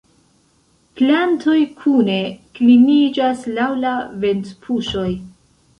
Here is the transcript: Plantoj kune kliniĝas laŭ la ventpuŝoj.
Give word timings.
Plantoj 1.01 1.59
kune 1.83 2.17
kliniĝas 2.57 3.45
laŭ 3.61 3.71
la 3.87 3.97
ventpuŝoj. 4.27 5.09